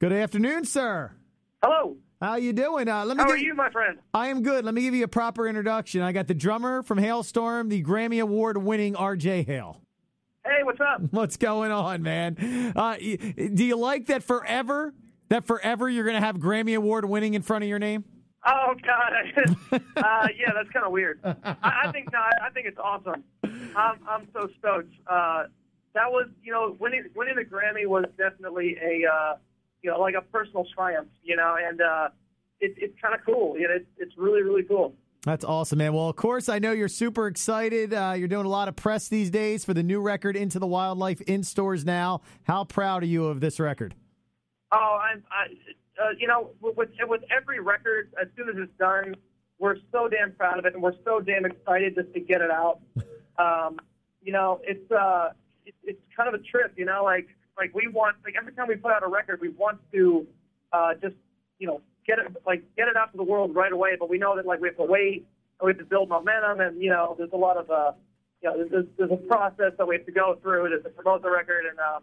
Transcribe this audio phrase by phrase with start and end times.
[0.00, 1.12] Good afternoon, sir.
[1.62, 1.94] Hello.
[2.22, 2.88] How you doing?
[2.88, 3.98] Uh, let me How give are you, my friend?
[4.14, 4.64] I am good.
[4.64, 6.00] Let me give you a proper introduction.
[6.00, 9.82] I got the drummer from Halestorm, the Grammy Award winning Arejay Hale.
[10.42, 11.02] Hey, what's up?
[11.10, 12.72] What's going on, man?
[12.74, 14.94] Uh, do you like that forever?
[15.28, 18.04] That forever you're going to have Grammy Award winning in front of your name?
[18.46, 19.52] Oh God.
[19.96, 21.20] uh, yeah, that's kind of weird.
[21.22, 23.22] I, I think no, I, I think it's awesome.
[23.44, 24.94] I'm I'm so stoked.
[25.06, 25.44] Uh,
[25.92, 29.36] that was you know winning winning the Grammy was definitely a uh,
[29.82, 31.08] you know like a personal triumph.
[31.22, 32.08] You know, and uh,
[32.60, 33.58] it, it's kind of cool.
[33.58, 34.94] You know, it's it's really really cool.
[35.22, 35.92] That's awesome, man.
[35.92, 37.92] Well, of course, I know you're super excited.
[37.92, 40.66] Uh, you're doing a lot of press these days for the new record, Into the
[40.66, 42.22] Wild Life, in stores now.
[42.44, 43.94] How proud are you of this record?
[44.72, 49.14] Oh, I'm, I, uh, you know, with with every record, as soon as it's done,
[49.58, 52.50] we're so damn proud of it, and we're so damn excited just to get it
[52.50, 52.80] out.
[53.38, 53.78] Um,
[54.20, 55.30] you know, it's uh,
[55.64, 56.74] it, it's kind of a trip.
[56.76, 57.26] You know, like
[57.60, 60.26] like we want like every time we put out a record, we want to
[60.72, 61.14] uh, just
[61.58, 63.90] you know get it like get it out to the world right away.
[63.98, 65.26] But we know that like we have to wait,
[65.60, 67.92] and we have to build momentum, and you know, there's a lot of uh,
[68.42, 71.22] you know, there's, there's a process that we have to go through to, to promote
[71.22, 72.00] the record, and uh,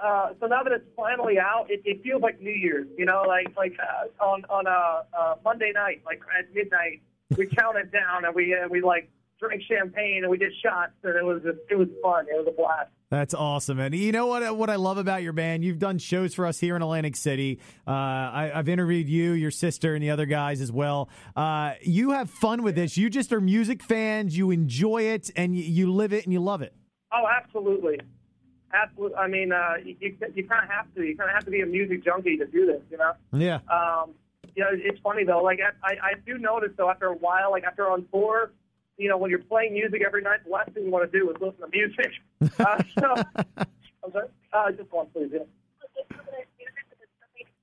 [0.00, 2.86] uh, so now that it's finally out, it, it feels like New Year's.
[2.96, 7.02] You know, like like uh, on on a uh, Monday night, like at midnight,
[7.36, 11.16] we counted down and we uh, we like drank champagne and we did shots, and
[11.16, 12.26] it was just, it was fun.
[12.28, 12.90] It was a blast.
[13.10, 14.56] That's awesome, and you know what?
[14.56, 17.58] What I love about your band, you've done shows for us here in Atlantic City.
[17.84, 21.08] Uh, I, I've interviewed you, your sister, and the other guys as well.
[21.34, 22.96] Uh, you have fun with this.
[22.96, 24.38] You just are music fans.
[24.38, 26.72] You enjoy it, and you, you live it, and you love it.
[27.12, 27.98] Oh, absolutely,
[28.72, 29.16] absolutely.
[29.16, 31.02] I mean, uh, you you, you kind of have to.
[31.02, 32.82] You kind of have to be a music junkie to do this.
[32.92, 33.12] You know.
[33.32, 33.58] Yeah.
[33.68, 34.14] Um,
[34.54, 35.42] you know, it's funny though.
[35.42, 38.52] Like I, I do notice though, after a while, like after on tour,
[39.00, 41.30] you know, when you're playing music every night, the last thing you want to do
[41.30, 42.12] is listen to music.
[42.60, 43.14] Uh, so,
[44.04, 44.28] I'm sorry.
[44.52, 45.30] Uh, just one, please.
[45.32, 46.16] Yeah.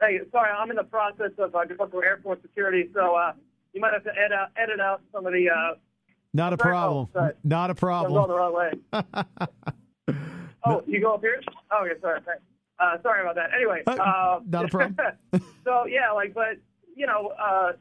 [0.00, 3.32] Hey, sorry, I'm in the process of uh, going through airport security, so uh,
[3.72, 5.48] you might have to edit out, edit out some of the.
[5.50, 5.74] Uh,
[6.32, 7.08] Not a problem.
[7.12, 7.34] Sorry.
[7.44, 8.28] Not a I'm going problem.
[8.28, 10.14] the wrong way.
[10.64, 11.40] oh, you go up here?
[11.70, 12.20] Oh, okay, sorry.
[12.24, 12.42] Thanks.
[12.78, 13.50] Uh, sorry about that.
[13.54, 14.96] Anyway, Uh, uh, not a problem.
[15.64, 16.56] so yeah, like, but
[16.96, 17.72] you know, uh,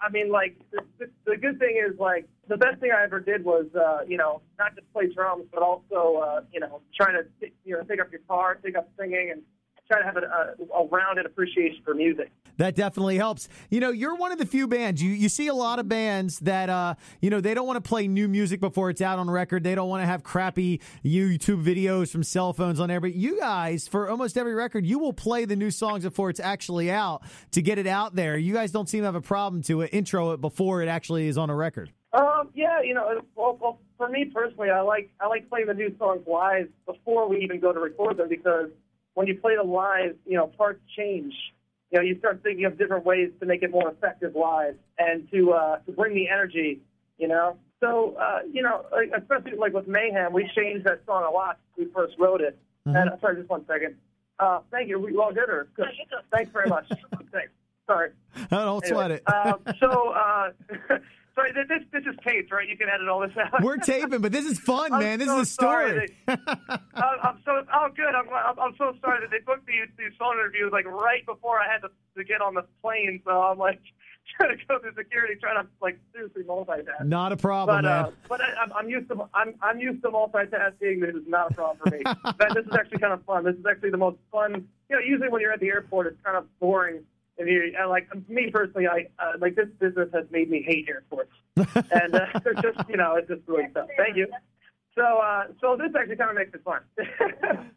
[0.00, 0.56] I mean, like,
[0.98, 4.16] the, the good thing is, like, the best thing I ever did was, uh, you
[4.16, 8.00] know, not just play drums, but also, uh, you know, trying to, you know, take
[8.00, 9.42] up guitar, pick up singing, and
[9.90, 12.30] try to have a, a, a rounded appreciation for music.
[12.58, 13.48] That definitely helps.
[13.68, 15.02] You know, you're one of the few bands.
[15.02, 17.86] You you see a lot of bands that uh, you know, they don't want to
[17.86, 19.62] play new music before it's out on record.
[19.62, 23.00] They don't want to have crappy YouTube videos from cell phones on there.
[23.00, 26.40] But you guys, for almost every record, you will play the new songs before it's
[26.40, 28.38] actually out to get it out there.
[28.38, 31.28] You guys don't seem to have a problem to it, intro it before it actually
[31.28, 31.92] is on a record.
[32.12, 35.74] Um, yeah, you know, well, well, for me personally, I like I like playing the
[35.74, 38.70] new songs live before we even go to record them because
[39.14, 41.34] when you play them live, you know, parts change.
[41.90, 45.30] You know, you start thinking of different ways to make it more effective live and
[45.30, 46.80] to uh, to bring the energy.
[47.18, 48.84] You know, so uh, you know,
[49.16, 52.58] especially like with Mayhem, we changed that song a lot when we first wrote it.
[52.86, 53.96] And uh, sorry, just one second.
[54.38, 54.98] Uh, thank you.
[54.98, 55.86] We all good or good?
[56.32, 56.88] Thanks very much.
[57.32, 57.50] Thanks.
[57.86, 58.10] Sorry.
[58.50, 59.22] don't sweat it.
[59.32, 60.50] Um, so, uh,
[61.36, 62.68] sorry, this, this this is taped, right?
[62.68, 63.62] You can edit all this out.
[63.62, 65.18] We're taping, but this is fun, man.
[65.20, 66.08] This so is a story.
[66.26, 66.40] that-
[66.94, 68.14] I'm, so oh good.
[68.14, 71.60] I'm, I'm I'm so sorry that they booked these these phone interviews like right before
[71.60, 73.20] I had to, to get on the plane.
[73.24, 73.80] So I'm like
[74.36, 77.04] trying to go through security, trying to like seriously multitask.
[77.04, 78.04] Not a problem, But man.
[78.06, 81.00] uh, but I, I'm, I'm used to I'm I'm used to multitasking.
[81.00, 82.02] This is not a problem for me.
[82.24, 83.44] but this is actually kind of fun.
[83.44, 84.66] This is actually the most fun.
[84.88, 87.02] You know, usually when you're at the airport, it's kind of boring.
[87.38, 91.32] And you, like me personally, I uh, like this business has made me hate airports.
[91.56, 93.88] and uh, it's just you know, it's just really tough.
[93.96, 94.26] Thank you.
[94.96, 96.80] So uh, so this actually kind of makes it fun.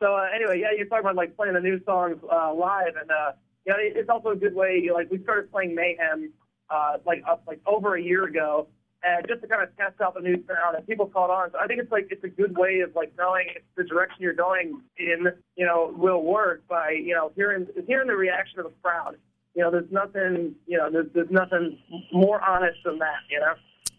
[0.00, 3.10] so uh, anyway, yeah, you're talking about like playing the new songs uh, live, and
[3.10, 3.32] uh,
[3.66, 4.88] you it's also a good way.
[4.92, 6.32] Like we started playing Mayhem
[6.70, 8.68] uh, like up like over a year ago,
[9.04, 11.50] and just to kind of test out the new sound, and people caught on.
[11.52, 14.32] So I think it's like it's a good way of like knowing the direction you're
[14.32, 15.26] going in,
[15.56, 19.16] you know, will work by you know hearing hearing the reaction of the crowd.
[19.54, 21.78] You know, there's nothing, you know, there's, there's nothing
[22.12, 23.20] more honest than that.
[23.30, 23.54] You know.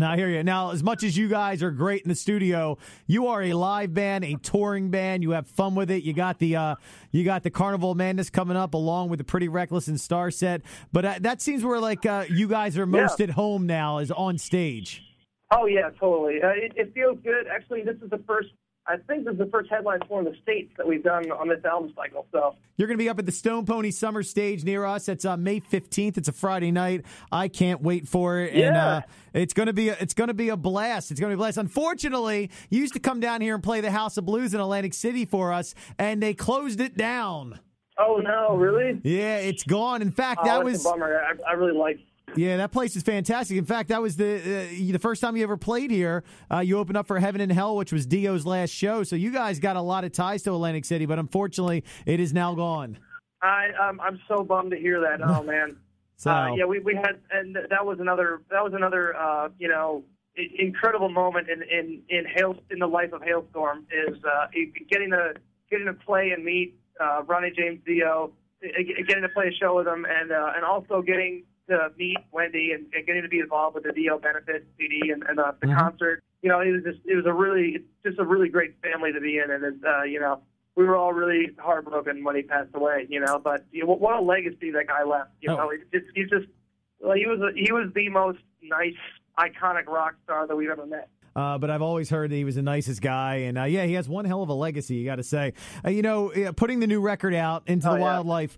[0.00, 0.42] Now I hear you.
[0.42, 3.92] Now, as much as you guys are great in the studio, you are a live
[3.92, 5.22] band, a touring band.
[5.22, 6.04] You have fun with it.
[6.04, 6.74] You got the uh,
[7.10, 10.62] you got the Carnival of Madness coming up, along with the Pretty Reckless and Starset.
[10.90, 13.24] But uh, that seems where like uh, you guys are most Yeah.
[13.24, 15.02] at home now, is on stage.
[15.50, 16.40] Oh yeah, totally.
[16.42, 17.46] Uh, it, it feels good.
[17.46, 18.48] Actually, this is the first.
[18.90, 21.48] I think this is the first headline tour in the states that we've done on
[21.48, 22.26] this album cycle.
[22.32, 25.08] So You're going to be up at the Stone Pony Summer Stage near us.
[25.08, 26.18] It's uh, May 15th.
[26.18, 27.04] It's a Friday night.
[27.30, 28.50] I can't wait for it.
[28.52, 28.86] And Yeah.
[28.96, 29.00] uh,
[29.32, 31.10] it's going to be a, it's going to be a blast.
[31.12, 31.56] It's going to be a blast.
[31.56, 34.94] Unfortunately, you used to come down here and play the House of Blues in Atlantic
[34.94, 37.60] City for us, and they closed it down.
[37.98, 39.00] Oh no, really?
[39.04, 40.00] Yeah, it's gone.
[40.02, 41.20] In fact, Oh, that was a bummer.
[41.20, 41.98] I, I really like.
[42.36, 43.56] Yeah, that place is fantastic.
[43.56, 46.24] In fact, that was the uh, the first time you ever played here.
[46.50, 49.02] Uh, you opened up for Heaven and Hell, which was Dio's last show.
[49.02, 52.32] So you guys got a lot of ties to Atlantic City, but unfortunately, it is
[52.32, 52.98] now gone.
[53.42, 55.20] I um, I'm so bummed to hear that.
[55.22, 55.76] Oh man.
[56.16, 59.68] So Uh, yeah, we, we had, and that was another that was another uh, you
[59.68, 60.04] know
[60.36, 64.46] incredible moment in in in hail in the life of Halestorm is uh,
[64.90, 65.34] getting to
[65.70, 68.32] getting to play and meet uh, Ronnie James Dio,
[68.62, 72.72] getting to play a show with him, and uh, and also getting to meet Wendy
[72.72, 75.66] and, and getting to be involved with the Dio benefit CD and, and uh, the
[75.68, 75.78] Mhm.
[75.78, 76.22] concert.
[76.42, 79.12] You know, it was just it was a really it's just a really great family
[79.12, 80.42] to be in, and it's, uh, you know.
[80.76, 83.38] We were all really heartbroken when he passed away, you know.
[83.42, 85.30] But you know, what a legacy that guy left.
[85.42, 85.56] You Oh.
[85.56, 86.46] know, he's just, he's just
[87.00, 88.94] well, he was a, he was the most nice,
[89.38, 91.08] iconic rock star that we've ever met.
[91.36, 93.94] Uh, but I've always heard that he was the nicest guy, and uh, yeah, he
[93.94, 94.94] has one hell of a legacy.
[94.96, 95.52] You got to say,
[95.84, 98.04] uh, you know, putting the new record out into Oh, the yeah.
[98.04, 98.56] wildlife.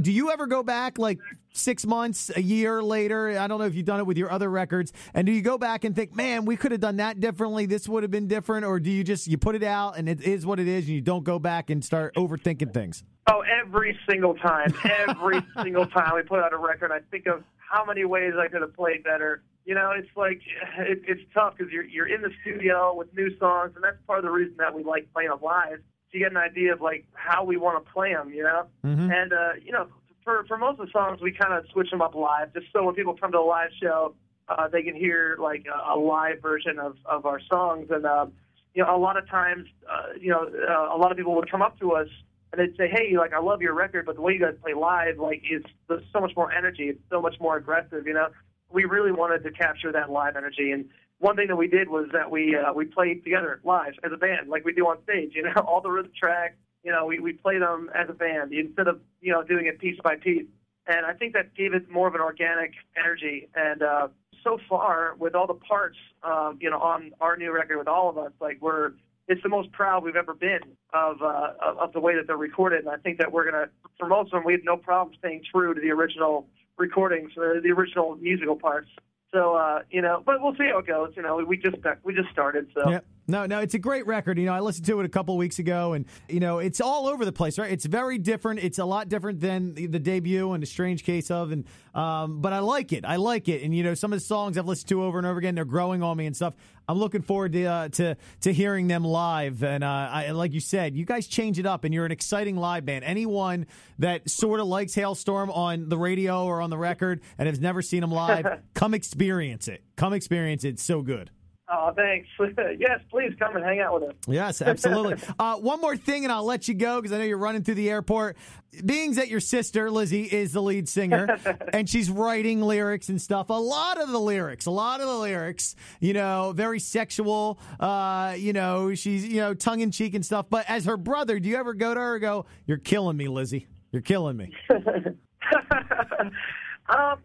[0.00, 1.18] Do you ever go back like
[1.52, 3.38] six months, a year later?
[3.38, 5.58] I don't know if you've done it with your other records, and do you go
[5.58, 7.66] back and think, man, we could have done that differently.
[7.66, 10.22] This would have been different, or do you just you put it out and it
[10.22, 13.04] is what it is, and you don't go back and start overthinking things?
[13.30, 14.74] Oh, every single time,
[15.08, 18.48] every single time we put out a record, I think of how many ways I
[18.48, 19.42] could have played better.
[19.64, 20.40] You know, it's like
[20.78, 24.18] it, it's tough because you're you're in the studio with new songs, and that's part
[24.18, 25.78] of the reason that we like playing them live.
[26.12, 28.66] To get an idea of like how we want to play them, you know.
[28.84, 29.10] Mhm.
[29.10, 29.86] And uh, you know,
[30.24, 32.84] for for most of the songs, we kind of switch them up live, just so
[32.84, 34.14] when people come to the live show,
[34.48, 37.88] uh, they can hear like a, a live version of of our songs.
[37.90, 38.32] And um,
[38.74, 41.50] you know, a lot of times, uh, you know, uh, a lot of people would
[41.50, 42.08] come up to us
[42.52, 44.74] and they'd say, "Hey, like I love your record, but the way you guys play
[44.74, 46.84] live, like, is there's so much more energy.
[46.84, 48.28] It's so much more aggressive." You know,
[48.70, 50.70] we really wanted to capture that live energy.
[50.70, 50.86] And
[51.18, 54.16] one thing that we did was that we uh, we played together live as a
[54.16, 55.32] band, like we do on stage.
[55.34, 56.56] You know, all the rhythm tracks.
[56.82, 59.78] You know, we we play them as a band instead of you know doing it
[59.78, 60.46] piece by piece.
[60.86, 63.48] And I think that gave it more of an organic energy.
[63.54, 64.08] And uh,
[64.42, 68.08] so far, with all the parts, um, you know, on our new record with all
[68.08, 68.92] of us, like we're
[69.28, 70.60] it's the most proud we've ever been
[70.92, 72.80] of uh, of the way that they're recorded.
[72.80, 73.66] And I think that we're gonna,
[73.98, 77.60] for most of them, we have no problem staying true to the original recordings, uh,
[77.62, 78.88] the original musical parts.
[79.32, 81.12] So uh, you know, but we'll see how it goes.
[81.16, 82.90] You know, we just we just started, so.
[82.90, 83.00] Yeah.
[83.28, 84.36] No, no, it's a great record.
[84.36, 87.06] You know, I listened to it a couple weeks ago, and you know, it's all
[87.06, 87.70] over the place, right?
[87.70, 88.60] It's very different.
[88.60, 91.64] It's a lot different than the, the debut and a strange case of, and
[91.94, 93.04] um, but I like it.
[93.04, 95.26] I like it, and you know, some of the songs I've listened to over and
[95.26, 96.54] over again, they're growing on me and stuff.
[96.88, 100.60] I'm looking forward to uh, to to hearing them live, and uh, I, like you
[100.60, 103.04] said, you guys change it up, and you're an exciting live band.
[103.04, 103.66] Anyone
[104.00, 107.82] that sort of likes Halestorm on the radio or on the record and has never
[107.82, 109.84] seen them live, come experience it.
[109.94, 110.70] Come experience it.
[110.70, 111.30] It's so good.
[111.74, 112.28] Oh, thanks.
[112.78, 114.14] yes, please come and hang out with us.
[114.26, 115.16] Yes, absolutely.
[115.38, 117.76] uh, one more thing, and I'll let you go because I know you're running through
[117.76, 118.36] the airport.
[118.84, 121.38] Being that your sister, Lzzy, is the lead singer
[121.72, 125.16] and she's writing lyrics and stuff, a lot of the lyrics, a lot of the
[125.16, 130.24] lyrics, you know, very sexual, uh, you know, she's, you know, tongue in cheek and
[130.24, 130.46] stuff.
[130.50, 133.26] But as her brother, do you ever go to her and go, You're killing me,
[133.26, 133.66] Lzzy?
[133.92, 134.54] You're killing me.
[134.70, 136.30] um,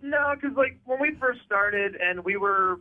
[0.01, 2.79] no, because like when we first started and we were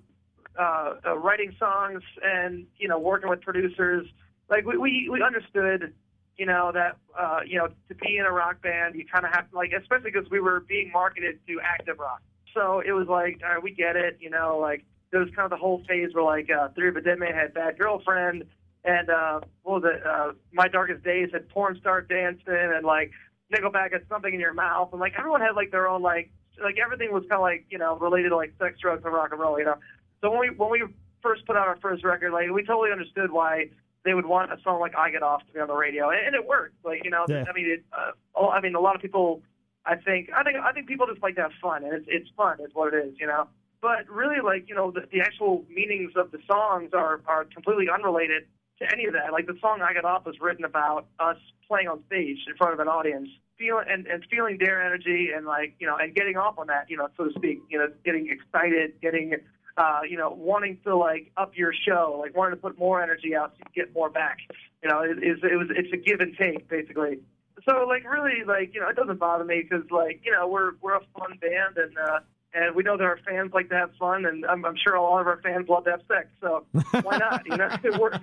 [0.59, 4.07] uh, uh, writing songs and you know working with producers,
[4.51, 5.93] like we we, we understood,
[6.37, 9.33] you know that uh, you know to be in a rock band you kind of
[9.33, 12.21] have to like especially because we were being marketed to active rock,
[12.55, 15.45] so it was like all right, we get it, you know like there was kind
[15.45, 18.45] of the whole phase where like uh, Theory of a Deadman had Bad Girlfriend
[18.85, 20.07] and uh, what was it?
[20.07, 23.11] Uh, My Darkest Days had Porn Star Dancing and like
[23.53, 26.31] Nickelback had Something in Your Mouth and like everyone had like their own like
[26.63, 29.31] like everything was kind of like you know related to like sex, drugs, and rock
[29.33, 29.77] and roll, you know.
[30.27, 30.83] So when we when we
[31.23, 33.71] first put out our first record, like we totally understood why
[34.05, 36.19] they would want a song like "I Get Off" to be on the radio, and,
[36.27, 36.85] and it worked.
[36.85, 37.45] Like you know, Yeah.
[37.49, 39.43] I mean, it, uh, oh, I mean, a lot of people,
[39.85, 42.29] I think, I think, I think people just like to have fun, and it's it's
[42.37, 43.47] fun, is what it is, you know.
[43.81, 47.87] But really, like you know, the, the actual meanings of the songs are are completely
[47.89, 48.49] unrelated
[48.81, 49.31] to any of that.
[49.31, 52.75] Like the song "I Get Off" was written about us playing on stage in front
[52.75, 56.37] of an audience, feeling and, and feeling their energy, and like you know, and getting
[56.37, 57.61] off on that, you know, so to speak.
[57.69, 59.37] You know, getting excited, getting
[59.77, 63.35] uh, you know, wanting to like up your show, like wanting to put more energy
[63.35, 64.39] out to get more back.
[64.83, 67.21] You know, it, it, it was it's a give and take basically.
[67.69, 70.73] So like really like you know it doesn't bother me because like you know we're
[70.81, 72.21] we're a fun band and uh,
[72.55, 75.03] and we know that our fans like to have fun and I'm, I'm sure a
[75.03, 76.29] lot of our fans love to have sex.
[76.41, 76.65] So
[77.03, 77.47] why not?
[77.47, 78.19] You know, it works.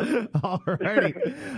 [0.42, 1.14] All righty.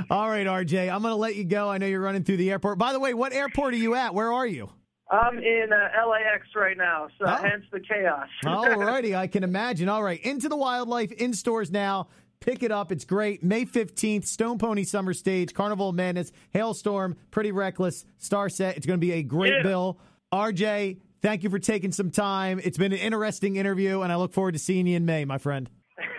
[0.09, 0.91] All right, Arejay.
[0.91, 1.69] I'm going to let you go.
[1.69, 2.79] I know you're running through the airport.
[2.79, 4.15] By the way, what airport are you at?
[4.15, 4.71] Where are you?
[5.11, 7.37] I'm in uh, LAX right now, so Oh.
[7.43, 8.29] hence the chaos.
[8.47, 9.15] All righty.
[9.17, 9.89] I can imagine.
[9.89, 10.21] All right.
[10.21, 12.09] Into the Wild Life in stores now.
[12.41, 12.91] Pick it up.
[12.93, 13.43] It's great.
[13.43, 18.77] May 15th, Stone Pony Summer Stage, Carnival of Madness, Halestorm, Pretty Reckless, Starset.
[18.77, 19.63] It's going to be a great Yeah.
[19.63, 19.99] bill.
[20.33, 22.61] Arejay, thank you for taking some time.
[22.63, 25.37] It's been an interesting interview, and I look forward to seeing you in May, my
[25.39, 25.69] friend.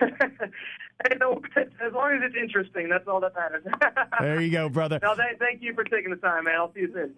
[1.10, 3.64] As long as it's interesting, that's all that matters.
[4.20, 5.00] There you go, brother.
[5.02, 6.54] no, thank you for taking the time, man.
[6.56, 7.14] I'll see you soon.